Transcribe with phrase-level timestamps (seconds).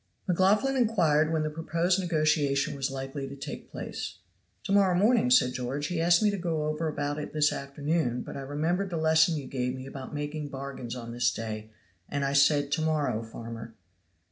[0.27, 4.17] McLaughlan inquired when the proposed negotiation was likely to take place.
[4.63, 5.89] "To morrow morning," said George.
[5.89, 9.37] "He asked me to go over about it this afternoon, but I remembered the lesson
[9.37, 11.69] you gave me about making bargains on this day,
[12.09, 13.75] and I said 'To morrow, farmer.'"